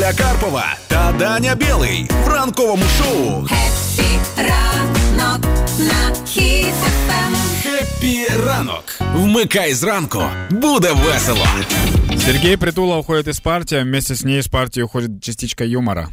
[0.00, 5.40] Оля Карпова та Даня Білий в ранковому шоу Епі ранок
[5.78, 7.36] на хітафем.
[7.62, 8.84] «Хеппі ранок».
[9.14, 11.46] Вмикай зранку, буде весело.
[12.26, 16.08] Сергей Притула уходит из партии, а вместе с ней из партии уходит частичка юмора.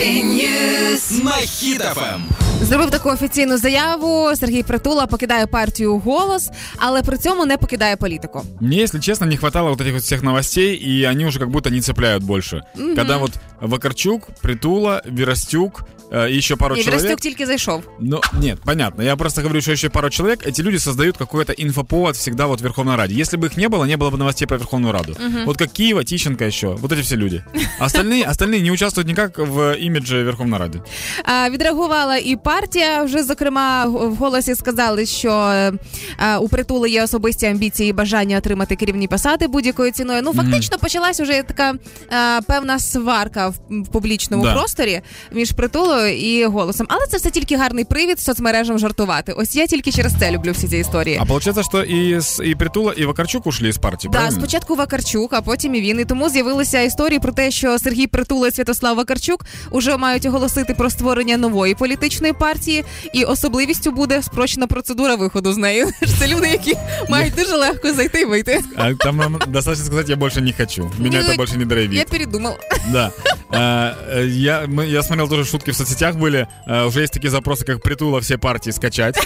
[0.00, 1.22] Епі Ньюс.
[1.24, 2.20] На Хіт-ФМ.
[2.62, 4.30] Зробив таку офіційну заяву.
[4.36, 8.42] Сергій Притула покидає партію голос, але при цьому не покидає політику.
[8.60, 11.70] Мне, если честно, не хватало вот этих вот всех новостей, и они уже как будто
[11.70, 12.62] не цепляют больше.
[12.96, 17.02] Когда вот Вакарчук, Притула, Веростюк э, и еще пару І человек...
[17.02, 17.82] Верестюк тільки зайшов.
[18.00, 19.04] Ну, нет, понятно.
[19.04, 22.64] Я просто говорю, что еще пару человек, эти люди создают какой-то инфоповод всегда вот в
[22.64, 23.14] Верховной Раде.
[23.14, 25.16] Если бы их не было, не было бы новостей про Верховную Раду.
[25.46, 26.66] Вот как Киева, Тищенко еще.
[26.66, 27.42] Вот эти все люди.
[27.80, 30.81] Остальные, остальные не участвуют никак в имидже Верховной Рады.
[31.23, 33.03] А, відреагувала і партія.
[33.03, 35.73] Вже зокрема в голосі сказали, що е,
[36.19, 40.21] е, у притули є особисті амбіції і бажання отримати керівні посади будь-якою ціною.
[40.23, 41.73] Ну фактично почалась уже така
[42.13, 44.53] е, певна сварка в, в публічному Да.
[44.53, 46.87] просторі між притулою і голосом.
[46.89, 49.31] Але це все тільки гарний привід соцмережам жартувати.
[49.31, 51.21] Ось я тільки через це люблю всі ці історії.
[51.21, 54.37] А что и, с- и Притула, и Вакарчук ушли из партии, Да, правильно?
[54.39, 55.99] спочатку Вакарчук, а потім і він.
[55.99, 59.45] І тому з'явилися історії про те, що Сергій Притула і Святослав Вакарчук
[59.80, 65.56] уже мають оголосити про створення нової політичної партії, і особливістю буде спрощена процедура виходу з
[65.56, 65.86] неї.
[66.18, 66.74] Це люди, які
[67.08, 68.60] мають дуже легко зайти і вийти.
[68.76, 70.90] А там нам достаточно сказать, я больше не хочу.
[70.98, 72.08] Меня Ну, это больше не Я драйвит.
[72.08, 72.56] передумав.
[72.92, 73.10] Да.
[73.50, 76.46] А, э, Я, мы- я смотрел тоже шутки в соцсетях были.
[76.66, 79.16] А, Уже есть такие запросы, как Притула все партии скачать.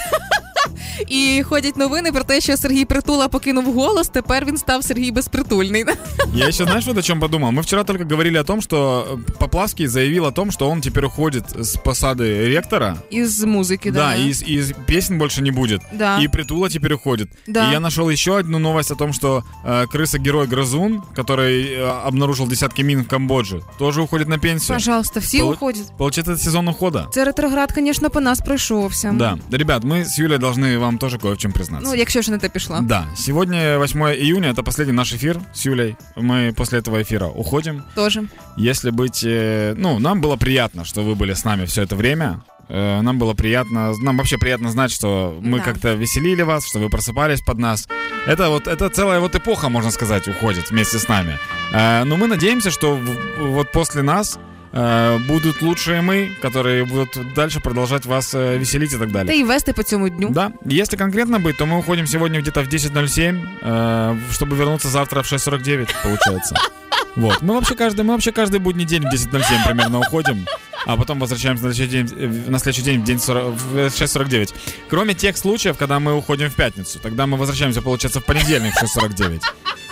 [1.08, 4.08] І ходять новини про те, що Сергій Притула покинув голос.
[4.08, 5.84] Тепер він став Сергій Безпритульний.
[6.34, 7.50] Я еще, знаешь, вот о чем подумал?
[7.52, 11.05] Мы вчера только говорили о том, что э, Поплавский заявил о том, что он теперь
[11.05, 12.96] уходит с посады ректора.
[13.10, 14.14] Із музики, Да, да.
[14.16, 15.80] и из, из песен больше не будет.
[15.92, 16.19] Да.
[16.22, 17.28] И Притула теперь уходит.
[17.46, 17.69] Да.
[17.69, 22.48] И я нашел еще одну новость о том, что э, крыса-герой Грызун, который э, обнаружил
[22.48, 24.77] десятки мин в Камбодже, тоже уходит на пенсию.
[24.77, 25.96] Пожалуйста, всі Пол- уходять.
[25.98, 27.06] Получается, это сезон ухода.
[27.12, 29.14] Це ретроград, звісно, по нас пройшовся.
[29.18, 29.39] Да.
[29.52, 31.89] Ребят, мы с Юлей должны вам тоже кое в чем признаться.
[31.89, 32.79] Ну, якщо ж не те пішло.
[32.81, 35.95] Да, сегодня 8 июня, это последний наш эфир с Юлей.
[36.15, 37.83] Мы после этого эфира уходим.
[37.95, 38.23] Тоже.
[38.57, 42.39] Если быть, э, ну, нам было приятно, что вы были с нами все это время.
[42.69, 45.63] Э, Нам было приятно, нам вообще приятно знать, что мы Да.
[45.65, 47.87] как-то веселили вас, что вы просыпались под нас.
[48.27, 51.37] Это вот, это целая вот эпоха, можно сказать, уходит вместе с нами.
[51.73, 52.99] Э, Но мы надеемся, что
[53.39, 54.39] вот после нас
[54.75, 59.27] э, будут лучшие мы, которые будут дальше продолжать вас э, веселить и так далее.
[59.27, 60.30] Та й вести по цьому дню.
[60.30, 65.23] Да, если конкретно быть, то мы уходим сегодня где-то в 10.07, э, чтобы вернуться завтра
[65.23, 66.55] в 6.49, получается.
[67.15, 67.41] Вот.
[67.41, 70.45] Мы вообще каждый, мы вообще каждый будний день в 10.07 примерно уходим,
[70.85, 74.53] а потом возвращаемся на следующий день, на следующий день в, день 40 в 6.49.
[74.89, 78.83] Кроме тех случаев, когда мы уходим в пятницу, тогда мы возвращаемся, получается, в понедельник в
[78.83, 79.41] 6.49.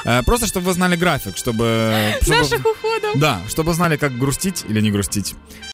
[0.06, 2.14] Э, Просто, чтобы вы знали график, чтобы...
[2.22, 3.12] чтобы- Наших уходів.
[3.16, 5.36] Да, чтобы знали, как грустить или не грустить.